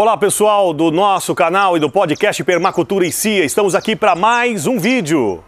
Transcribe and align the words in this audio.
Olá 0.00 0.16
pessoal 0.16 0.72
do 0.72 0.92
nosso 0.92 1.34
canal 1.34 1.76
e 1.76 1.80
do 1.80 1.90
podcast 1.90 2.44
Permacultura 2.44 3.04
e 3.04 3.10
Cia, 3.10 3.44
estamos 3.44 3.74
aqui 3.74 3.96
para 3.96 4.14
mais 4.14 4.64
um 4.64 4.78
vídeo. 4.78 5.42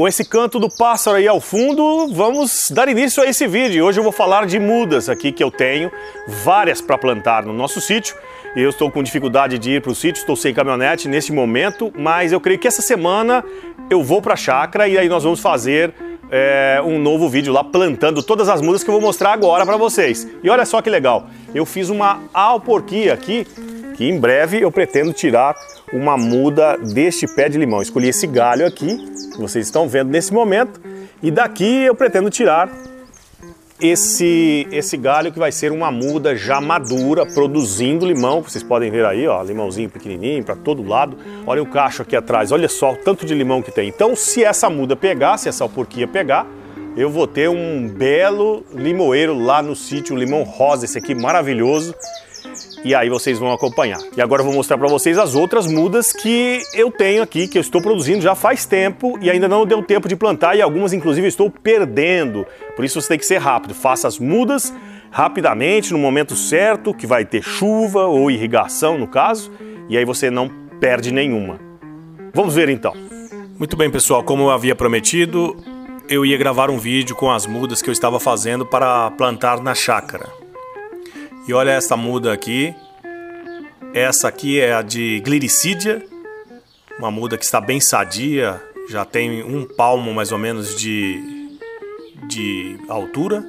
Com 0.00 0.08
esse 0.08 0.24
canto 0.24 0.58
do 0.58 0.70
pássaro 0.70 1.18
aí 1.18 1.28
ao 1.28 1.42
fundo, 1.42 2.08
vamos 2.14 2.70
dar 2.70 2.88
início 2.88 3.22
a 3.22 3.26
esse 3.26 3.46
vídeo. 3.46 3.84
Hoje 3.84 4.00
eu 4.00 4.02
vou 4.02 4.10
falar 4.10 4.46
de 4.46 4.58
mudas 4.58 5.10
aqui 5.10 5.30
que 5.30 5.44
eu 5.44 5.50
tenho, 5.50 5.92
várias 6.26 6.80
para 6.80 6.96
plantar 6.96 7.44
no 7.44 7.52
nosso 7.52 7.82
sítio. 7.82 8.16
Eu 8.56 8.70
estou 8.70 8.90
com 8.90 9.02
dificuldade 9.02 9.58
de 9.58 9.72
ir 9.72 9.82
para 9.82 9.92
o 9.92 9.94
sítio, 9.94 10.20
estou 10.20 10.34
sem 10.36 10.54
caminhonete 10.54 11.06
nesse 11.06 11.34
momento, 11.34 11.92
mas 11.94 12.32
eu 12.32 12.40
creio 12.40 12.58
que 12.58 12.66
essa 12.66 12.80
semana 12.80 13.44
eu 13.90 14.02
vou 14.02 14.22
para 14.22 14.32
a 14.32 14.38
chácara 14.38 14.88
e 14.88 14.96
aí 14.96 15.06
nós 15.06 15.22
vamos 15.22 15.40
fazer 15.40 15.92
é, 16.30 16.80
um 16.82 16.98
novo 16.98 17.28
vídeo 17.28 17.52
lá 17.52 17.62
plantando 17.62 18.22
todas 18.22 18.48
as 18.48 18.62
mudas 18.62 18.82
que 18.82 18.88
eu 18.88 18.94
vou 18.94 19.02
mostrar 19.02 19.34
agora 19.34 19.66
para 19.66 19.76
vocês. 19.76 20.26
E 20.42 20.48
olha 20.48 20.64
só 20.64 20.80
que 20.80 20.88
legal, 20.88 21.26
eu 21.54 21.66
fiz 21.66 21.90
uma 21.90 22.22
alporquia 22.32 23.12
aqui 23.12 23.46
que 24.00 24.08
em 24.08 24.18
breve 24.18 24.62
eu 24.62 24.72
pretendo 24.72 25.12
tirar 25.12 25.54
uma 25.92 26.16
muda 26.16 26.76
deste 26.76 27.26
pé 27.26 27.48
de 27.48 27.58
limão. 27.58 27.82
Escolhi 27.82 28.08
esse 28.08 28.26
galho 28.26 28.66
aqui, 28.66 28.96
que 29.32 29.38
vocês 29.38 29.66
estão 29.66 29.88
vendo 29.88 30.10
nesse 30.10 30.32
momento, 30.32 30.80
e 31.22 31.30
daqui 31.30 31.84
eu 31.84 31.94
pretendo 31.94 32.30
tirar 32.30 32.70
esse, 33.80 34.66
esse 34.70 34.96
galho 34.96 35.32
que 35.32 35.38
vai 35.38 35.50
ser 35.50 35.72
uma 35.72 35.90
muda 35.90 36.36
já 36.36 36.60
madura, 36.60 37.24
produzindo 37.26 38.06
limão. 38.06 38.42
Vocês 38.42 38.62
podem 38.62 38.90
ver 38.90 39.04
aí, 39.06 39.26
ó, 39.26 39.42
limãozinho 39.42 39.88
pequenininho 39.88 40.44
para 40.44 40.54
todo 40.54 40.86
lado. 40.86 41.16
Olha 41.46 41.62
o 41.62 41.66
cacho 41.66 42.02
aqui 42.02 42.14
atrás, 42.14 42.52
olha 42.52 42.68
só 42.68 42.92
o 42.92 42.96
tanto 42.96 43.24
de 43.24 43.34
limão 43.34 43.62
que 43.62 43.72
tem. 43.72 43.88
Então, 43.88 44.14
se 44.14 44.44
essa 44.44 44.68
muda 44.68 44.94
pegar, 44.94 45.38
se 45.38 45.48
essa 45.48 45.64
alporquia 45.64 46.06
pegar, 46.06 46.46
eu 46.96 47.08
vou 47.08 47.26
ter 47.26 47.48
um 47.48 47.88
belo 47.88 48.64
limoeiro 48.72 49.38
lá 49.38 49.62
no 49.62 49.74
sítio, 49.74 50.16
limão 50.16 50.42
rosa, 50.42 50.84
esse 50.84 50.98
aqui 50.98 51.14
maravilhoso 51.14 51.94
e 52.84 52.94
aí 52.94 53.08
vocês 53.08 53.38
vão 53.38 53.52
acompanhar. 53.52 54.00
E 54.16 54.20
agora 54.20 54.42
eu 54.42 54.46
vou 54.46 54.54
mostrar 54.54 54.78
para 54.78 54.88
vocês 54.88 55.18
as 55.18 55.34
outras 55.34 55.66
mudas 55.66 56.12
que 56.12 56.60
eu 56.74 56.90
tenho 56.90 57.22
aqui, 57.22 57.46
que 57.46 57.58
eu 57.58 57.60
estou 57.60 57.82
produzindo 57.82 58.20
já 58.20 58.34
faz 58.34 58.64
tempo 58.64 59.18
e 59.20 59.30
ainda 59.30 59.48
não 59.48 59.66
deu 59.66 59.82
tempo 59.82 60.08
de 60.08 60.16
plantar 60.16 60.56
e 60.56 60.62
algumas 60.62 60.92
inclusive 60.92 61.26
estou 61.26 61.50
perdendo. 61.50 62.46
Por 62.74 62.84
isso 62.84 63.00
você 63.00 63.08
tem 63.08 63.18
que 63.18 63.26
ser 63.26 63.38
rápido, 63.38 63.74
faça 63.74 64.08
as 64.08 64.18
mudas 64.18 64.72
rapidamente, 65.10 65.92
no 65.92 65.98
momento 65.98 66.36
certo, 66.36 66.94
que 66.94 67.06
vai 67.06 67.24
ter 67.24 67.42
chuva 67.42 68.06
ou 68.06 68.30
irrigação 68.30 68.96
no 68.96 69.08
caso, 69.08 69.50
e 69.88 69.98
aí 69.98 70.04
você 70.04 70.30
não 70.30 70.48
perde 70.80 71.12
nenhuma. 71.12 71.58
Vamos 72.32 72.54
ver 72.54 72.68
então. 72.68 72.94
Muito 73.58 73.76
bem, 73.76 73.90
pessoal, 73.90 74.22
como 74.22 74.44
eu 74.44 74.50
havia 74.50 74.74
prometido, 74.74 75.56
eu 76.08 76.24
ia 76.24 76.38
gravar 76.38 76.70
um 76.70 76.78
vídeo 76.78 77.14
com 77.14 77.30
as 77.30 77.44
mudas 77.44 77.82
que 77.82 77.90
eu 77.90 77.92
estava 77.92 78.18
fazendo 78.18 78.64
para 78.64 79.10
plantar 79.10 79.60
na 79.60 79.74
chácara. 79.74 80.39
E 81.50 81.52
olha 81.52 81.72
essa 81.72 81.96
muda 81.96 82.32
aqui. 82.32 82.72
Essa 83.92 84.28
aqui 84.28 84.60
é 84.60 84.72
a 84.72 84.82
de 84.82 85.18
gliricídia, 85.18 86.00
uma 86.96 87.10
muda 87.10 87.36
que 87.36 87.44
está 87.44 87.60
bem 87.60 87.80
sadia, 87.80 88.62
já 88.88 89.04
tem 89.04 89.42
um 89.42 89.64
palmo 89.64 90.14
mais 90.14 90.30
ou 90.30 90.38
menos 90.38 90.76
de, 90.76 91.58
de 92.28 92.78
altura 92.88 93.44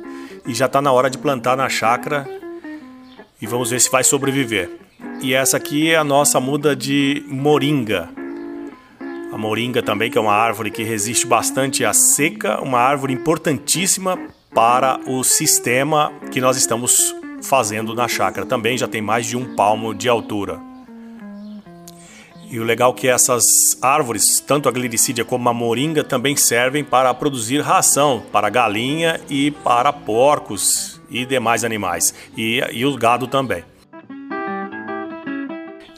e 0.47 0.53
já 0.55 0.65
está 0.65 0.81
na 0.81 0.91
hora 0.91 1.11
de 1.11 1.19
plantar 1.19 1.55
na 1.55 1.69
chácara 1.69 2.27
e 3.39 3.45
vamos 3.45 3.69
ver 3.69 3.79
se 3.79 3.91
vai 3.91 4.03
sobreviver. 4.03 4.67
E 5.21 5.35
essa 5.35 5.57
aqui 5.57 5.91
é 5.91 5.95
a 5.95 6.03
nossa 6.03 6.39
muda 6.39 6.75
de 6.75 7.23
moringa. 7.27 8.09
A 9.31 9.37
moringa 9.37 9.83
também, 9.83 10.09
que 10.09 10.17
é 10.17 10.21
uma 10.21 10.33
árvore 10.33 10.71
que 10.71 10.81
resiste 10.81 11.27
bastante 11.27 11.85
à 11.85 11.93
seca, 11.93 12.59
uma 12.61 12.79
árvore 12.79 13.13
importantíssima 13.13 14.17
para 14.55 14.99
o 15.05 15.23
sistema 15.23 16.11
que 16.31 16.41
nós 16.41 16.57
estamos 16.57 17.20
fazendo 17.41 17.93
na 17.93 18.07
chácara. 18.07 18.45
Também 18.45 18.77
já 18.77 18.87
tem 18.87 19.01
mais 19.01 19.25
de 19.25 19.37
um 19.37 19.55
palmo 19.55 19.93
de 19.93 20.07
altura. 20.07 20.59
E 22.51 22.59
o 22.59 22.63
legal 22.65 22.91
é 22.91 22.93
que 22.93 23.07
essas 23.07 23.45
árvores, 23.81 24.41
tanto 24.41 24.67
a 24.67 24.71
gliricídia 24.71 25.23
como 25.23 25.47
a 25.47 25.53
moringa, 25.53 26.03
também 26.03 26.35
servem 26.35 26.83
para 26.83 27.13
produzir 27.13 27.61
ração 27.61 28.23
para 28.29 28.49
galinha 28.49 29.21
e 29.29 29.51
para 29.51 29.93
porcos 29.93 30.99
e 31.09 31.25
demais 31.25 31.63
animais. 31.63 32.13
E, 32.35 32.61
e 32.73 32.85
o 32.85 32.93
gado 32.97 33.25
também. 33.25 33.63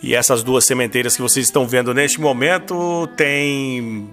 E 0.03 0.14
essas 0.14 0.44
duas 0.44 0.64
sementeiras 0.66 1.16
que 1.16 1.22
vocês 1.22 1.48
estão 1.48 1.66
vendo 1.66 1.94
neste 1.94 2.22
momento 2.22 3.08
têm 3.16 4.09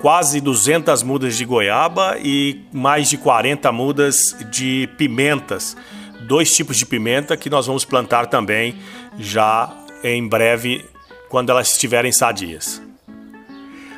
quase 0.00 0.40
200 0.40 1.02
mudas 1.02 1.36
de 1.36 1.44
goiaba 1.44 2.16
e 2.22 2.60
mais 2.72 3.08
de 3.08 3.16
40 3.16 3.72
mudas 3.72 4.36
de 4.50 4.88
pimentas 4.96 5.76
dois 6.26 6.52
tipos 6.52 6.76
de 6.76 6.84
pimenta 6.84 7.36
que 7.36 7.48
nós 7.48 7.66
vamos 7.66 7.84
plantar 7.84 8.26
também 8.26 8.76
já 9.18 9.72
em 10.02 10.26
breve 10.26 10.84
quando 11.28 11.50
elas 11.50 11.70
estiverem 11.70 12.12
sadias. 12.12 12.82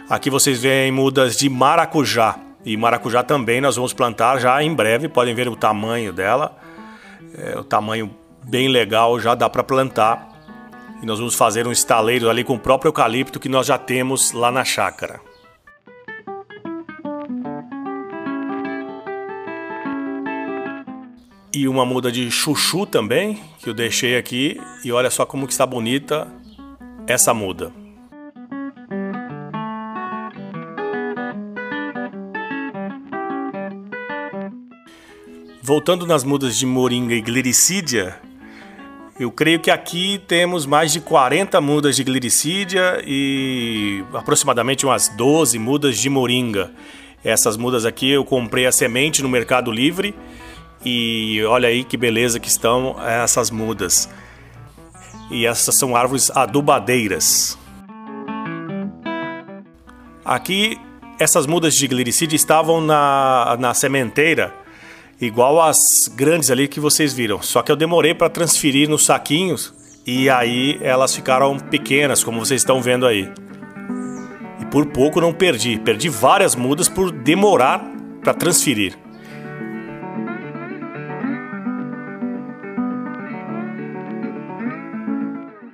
Aqui 0.08 0.30
vocês 0.30 0.60
veem 0.60 0.90
mudas 0.90 1.36
de 1.36 1.48
maracujá 1.48 2.38
e 2.64 2.76
maracujá 2.76 3.22
também 3.22 3.60
nós 3.60 3.76
vamos 3.76 3.92
plantar 3.92 4.38
já 4.38 4.62
em 4.62 4.74
breve. 4.74 5.08
Podem 5.08 5.34
ver 5.34 5.48
o 5.48 5.56
tamanho 5.56 6.12
dela, 6.12 6.56
é, 7.36 7.58
o 7.58 7.64
tamanho 7.64 8.14
bem 8.44 8.68
legal, 8.68 9.18
já 9.20 9.34
dá 9.34 9.48
para 9.48 9.62
plantar. 9.62 10.28
E 11.02 11.06
nós 11.06 11.18
vamos 11.18 11.34
fazer 11.34 11.66
um 11.66 11.72
estaleiro 11.72 12.28
ali 12.28 12.42
com 12.42 12.54
o 12.54 12.58
próprio 12.58 12.88
eucalipto 12.88 13.38
que 13.38 13.48
nós 13.48 13.66
já 13.66 13.78
temos 13.78 14.32
lá 14.32 14.50
na 14.50 14.64
chácara. 14.64 15.20
E 21.52 21.66
uma 21.66 21.84
muda 21.84 22.12
de 22.12 22.30
chuchu 22.30 22.86
também, 22.86 23.40
que 23.60 23.68
eu 23.68 23.74
deixei 23.74 24.16
aqui. 24.16 24.60
E 24.84 24.92
olha 24.92 25.10
só 25.10 25.24
como 25.24 25.46
que 25.46 25.52
está 25.52 25.66
bonita 25.66 26.28
essa 27.06 27.32
muda. 27.32 27.72
Voltando 35.62 36.06
nas 36.06 36.24
mudas 36.24 36.56
de 36.56 36.64
moringa 36.64 37.14
e 37.14 37.20
gliricídia, 37.20 38.18
eu 39.20 39.30
creio 39.30 39.60
que 39.60 39.70
aqui 39.70 40.18
temos 40.26 40.64
mais 40.64 40.92
de 40.92 41.00
40 41.00 41.60
mudas 41.60 41.96
de 41.96 42.04
gliricídia 42.04 43.02
e 43.06 44.02
aproximadamente 44.14 44.86
umas 44.86 45.08
12 45.08 45.58
mudas 45.58 45.98
de 45.98 46.08
moringa. 46.08 46.70
Essas 47.22 47.56
mudas 47.56 47.84
aqui 47.84 48.10
eu 48.10 48.24
comprei 48.24 48.64
a 48.64 48.72
semente 48.72 49.22
no 49.22 49.28
Mercado 49.28 49.70
Livre 49.70 50.14
e 50.90 51.44
olha 51.44 51.68
aí 51.68 51.84
que 51.84 51.98
beleza 51.98 52.40
que 52.40 52.48
estão 52.48 52.96
essas 53.06 53.50
mudas. 53.50 54.08
E 55.30 55.44
essas 55.44 55.74
são 55.76 55.94
árvores 55.94 56.30
adubadeiras. 56.30 57.58
Aqui, 60.24 60.80
essas 61.18 61.46
mudas 61.46 61.74
de 61.74 61.86
glicídia 61.86 62.36
estavam 62.36 62.80
na, 62.80 63.56
na 63.60 63.74
sementeira, 63.74 64.54
igual 65.20 65.60
as 65.60 66.10
grandes 66.14 66.50
ali 66.50 66.66
que 66.66 66.80
vocês 66.80 67.12
viram. 67.12 67.42
Só 67.42 67.60
que 67.60 67.70
eu 67.70 67.76
demorei 67.76 68.14
para 68.14 68.30
transferir 68.30 68.88
nos 68.88 69.04
saquinhos 69.04 69.74
e 70.06 70.30
aí 70.30 70.78
elas 70.80 71.14
ficaram 71.14 71.58
pequenas, 71.58 72.24
como 72.24 72.44
vocês 72.44 72.62
estão 72.62 72.80
vendo 72.80 73.06
aí. 73.06 73.30
E 74.58 74.64
por 74.66 74.86
pouco 74.86 75.20
não 75.20 75.34
perdi. 75.34 75.78
Perdi 75.78 76.08
várias 76.08 76.54
mudas 76.54 76.88
por 76.88 77.10
demorar 77.10 77.84
para 78.22 78.32
transferir. 78.32 78.96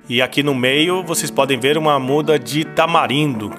E 0.07 0.21
aqui 0.21 0.43
no 0.43 0.53
meio 0.53 1.03
vocês 1.03 1.31
podem 1.31 1.59
ver 1.59 1.77
uma 1.77 1.99
muda 1.99 2.37
de 2.37 2.63
tamarindo. 2.63 3.51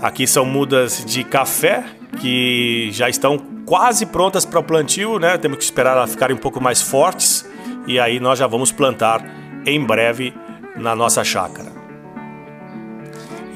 Aqui 0.00 0.26
são 0.28 0.44
mudas 0.44 1.04
de 1.04 1.24
café 1.24 1.84
que 2.20 2.88
já 2.92 3.08
estão 3.08 3.38
quase 3.64 4.06
prontas 4.06 4.44
para 4.44 4.60
o 4.60 4.62
plantio, 4.62 5.18
né? 5.18 5.36
Temos 5.38 5.58
que 5.58 5.64
esperar 5.64 5.96
elas 5.96 6.12
ficarem 6.12 6.36
um 6.36 6.38
pouco 6.38 6.60
mais 6.60 6.80
fortes 6.80 7.44
e 7.86 7.98
aí 7.98 8.20
nós 8.20 8.38
já 8.38 8.46
vamos 8.46 8.70
plantar 8.70 9.24
em 9.66 9.84
breve 9.84 10.32
na 10.76 10.94
nossa 10.94 11.24
chácara. 11.24 11.72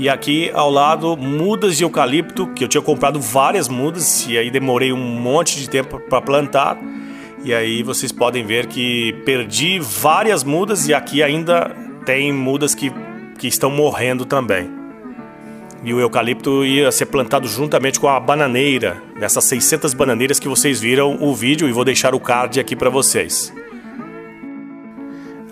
E 0.00 0.08
aqui 0.08 0.50
ao 0.52 0.70
lado 0.70 1.16
mudas 1.16 1.76
de 1.76 1.84
eucalipto, 1.84 2.48
que 2.48 2.64
eu 2.64 2.68
tinha 2.68 2.82
comprado 2.82 3.20
várias 3.20 3.68
mudas 3.68 4.26
e 4.26 4.36
aí 4.36 4.50
demorei 4.50 4.92
um 4.92 4.96
monte 4.96 5.56
de 5.56 5.70
tempo 5.70 6.00
para 6.00 6.20
plantar 6.20 6.76
E 7.42 7.54
aí 7.54 7.82
vocês 7.82 8.12
podem 8.12 8.44
ver 8.44 8.66
que 8.66 9.14
perdi 9.24 9.78
várias 9.78 10.44
mudas 10.44 10.86
e 10.88 10.94
aqui 10.94 11.22
ainda 11.22 11.74
tem 12.04 12.32
mudas 12.32 12.74
que, 12.74 12.92
que 13.38 13.48
estão 13.48 13.70
morrendo 13.70 14.26
também. 14.26 14.70
E 15.82 15.94
o 15.94 16.00
eucalipto 16.00 16.64
ia 16.66 16.92
ser 16.92 17.06
plantado 17.06 17.48
juntamente 17.48 17.98
com 17.98 18.08
a 18.08 18.20
bananeira, 18.20 19.02
nessas 19.16 19.44
600 19.44 19.94
bananeiras 19.94 20.38
que 20.38 20.48
vocês 20.48 20.78
viram 20.78 21.16
o 21.18 21.34
vídeo 21.34 21.66
e 21.66 21.72
vou 21.72 21.84
deixar 21.84 22.14
o 22.14 22.20
card 22.20 22.60
aqui 22.60 22.76
para 22.76 22.90
vocês. 22.90 23.50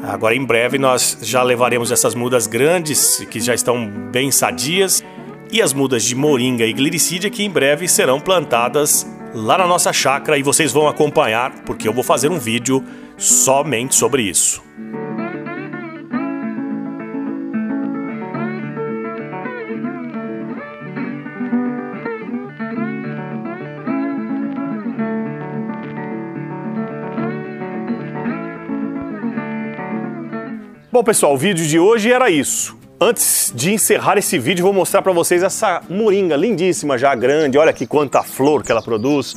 Agora 0.03 0.35
em 0.35 0.45
breve 0.45 0.79
nós 0.79 1.19
já 1.23 1.43
levaremos 1.43 1.91
essas 1.91 2.15
mudas 2.15 2.47
grandes, 2.47 3.27
que 3.31 3.41
já 3.41 3.55
estão 3.55 3.89
bem 4.13 4.31
sadias, 4.31 5.03
e 5.51 5.63
as 5.63 5.73
mudas 5.73 6.05
de 6.05 6.15
moringa 6.15 6.67
e 6.67 6.73
glicídia 6.75 7.31
que 7.31 7.43
em 7.43 7.51
breve 7.51 7.89
serão 7.89 8.21
plantadas 8.21 9.07
lá 9.35 9.59
na 9.59 9.67
nossa 9.67 9.93
chácara 9.93 10.39
e 10.39 10.43
vocês 10.43 10.73
vão 10.73 10.89
acompanhar 10.89 11.53
porque 11.65 11.89
eu 11.89 11.93
vou 11.93 12.05
fazer 12.05 12.31
um 12.31 12.39
vídeo 12.39 12.85
somente 13.17 13.95
sobre 13.95 14.23
isso. 14.23 14.63
Bom 30.91 31.05
pessoal, 31.05 31.35
o 31.35 31.39
vídeo 31.39 31.67
de 31.67 31.79
hoje 31.79 32.11
era 32.11 32.31
isso. 32.31 32.78
Antes 33.01 33.53
de 33.55 33.73
encerrar 33.73 34.19
esse 34.19 34.41
vídeo, 34.41 34.65
vou 34.65 34.73
mostrar 34.73 35.03
para 35.03 35.13
vocês 35.13 35.45
essa 35.45 35.81
moringa 35.89 36.35
lindíssima, 36.35 36.99
já 36.99 37.15
grande. 37.15 37.57
Olha 37.57 37.71
aqui 37.71 37.87
quanta 37.87 38.25
flor 38.25 38.65
que 38.65 38.73
ela 38.73 38.83
produz. 38.83 39.37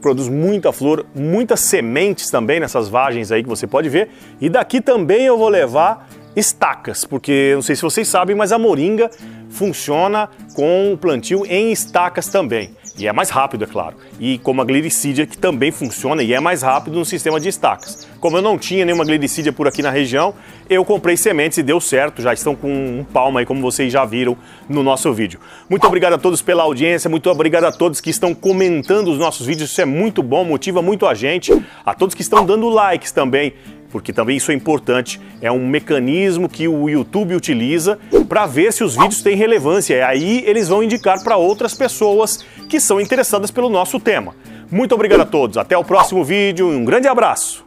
Produz 0.00 0.28
muita 0.28 0.72
flor, 0.72 1.04
muitas 1.12 1.58
sementes 1.58 2.30
também 2.30 2.60
nessas 2.60 2.88
vagens 2.88 3.32
aí 3.32 3.42
que 3.42 3.48
você 3.48 3.66
pode 3.66 3.88
ver. 3.88 4.10
E 4.40 4.48
daqui 4.48 4.80
também 4.80 5.24
eu 5.24 5.36
vou 5.36 5.48
levar 5.48 6.08
estacas, 6.36 7.04
porque 7.04 7.50
não 7.56 7.62
sei 7.62 7.74
se 7.74 7.82
vocês 7.82 8.06
sabem, 8.06 8.36
mas 8.36 8.52
a 8.52 8.60
moringa 8.60 9.10
funciona 9.50 10.30
com 10.54 10.96
plantio 11.00 11.44
em 11.46 11.72
estacas 11.72 12.28
também. 12.28 12.76
E 12.96 13.08
é 13.08 13.12
mais 13.12 13.28
rápido, 13.28 13.64
é 13.64 13.66
claro. 13.66 13.96
E 14.20 14.38
como 14.38 14.62
a 14.62 14.64
glicídia, 14.64 15.26
que 15.26 15.36
também 15.36 15.72
funciona 15.72 16.22
e 16.22 16.32
é 16.32 16.38
mais 16.38 16.62
rápido 16.62 16.96
no 16.96 17.04
sistema 17.04 17.40
de 17.40 17.48
estacas. 17.48 18.06
Como 18.20 18.36
eu 18.36 18.42
não 18.42 18.56
tinha 18.56 18.84
nenhuma 18.84 19.04
glicídia 19.04 19.52
por 19.52 19.66
aqui 19.66 19.82
na 19.82 19.90
região, 19.90 20.32
eu 20.70 20.84
comprei 20.84 21.16
sementes 21.16 21.58
e 21.58 21.62
deu 21.62 21.80
certo. 21.80 22.22
Já 22.22 22.32
estão 22.32 22.54
com 22.54 22.68
um 22.68 23.04
palmo 23.04 23.38
aí, 23.38 23.44
como 23.44 23.60
vocês 23.60 23.92
já 23.92 24.04
viram 24.04 24.36
no 24.68 24.82
nosso 24.82 25.12
vídeo. 25.12 25.40
Muito 25.68 25.84
obrigado 25.86 26.12
a 26.12 26.18
todos 26.18 26.40
pela 26.40 26.62
audiência, 26.62 27.10
muito 27.10 27.28
obrigado 27.28 27.64
a 27.64 27.72
todos 27.72 28.00
que 28.00 28.10
estão 28.10 28.32
comentando 28.32 29.08
os 29.08 29.18
nossos 29.18 29.44
vídeos. 29.44 29.70
Isso 29.70 29.80
é 29.80 29.84
muito 29.84 30.22
bom, 30.22 30.44
motiva 30.44 30.80
muito 30.80 31.04
a 31.04 31.14
gente. 31.14 31.52
A 31.84 31.94
todos 31.94 32.14
que 32.14 32.22
estão 32.22 32.46
dando 32.46 32.68
likes 32.68 33.10
também 33.10 33.54
porque 33.94 34.12
também 34.12 34.36
isso 34.36 34.50
é 34.50 34.54
importante, 34.56 35.20
é 35.40 35.52
um 35.52 35.68
mecanismo 35.68 36.48
que 36.48 36.66
o 36.66 36.88
YouTube 36.88 37.36
utiliza 37.36 37.96
para 38.28 38.44
ver 38.44 38.72
se 38.72 38.82
os 38.82 38.96
vídeos 38.96 39.22
têm 39.22 39.36
relevância, 39.36 39.94
e 39.94 40.02
aí 40.02 40.42
eles 40.46 40.68
vão 40.68 40.82
indicar 40.82 41.22
para 41.22 41.36
outras 41.36 41.74
pessoas 41.74 42.44
que 42.68 42.80
são 42.80 43.00
interessadas 43.00 43.52
pelo 43.52 43.68
nosso 43.68 44.00
tema. 44.00 44.34
Muito 44.68 44.96
obrigado 44.96 45.20
a 45.20 45.24
todos, 45.24 45.56
até 45.56 45.78
o 45.78 45.84
próximo 45.84 46.24
vídeo 46.24 46.72
e 46.72 46.76
um 46.76 46.84
grande 46.84 47.06
abraço! 47.06 47.63